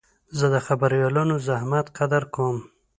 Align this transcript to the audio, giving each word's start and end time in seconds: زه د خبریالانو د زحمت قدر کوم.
زه 0.37 0.45
د 0.53 0.55
خبریالانو 0.67 1.35
د 1.39 1.43
زحمت 1.49 1.87
قدر 1.97 2.23
کوم. 2.33 2.57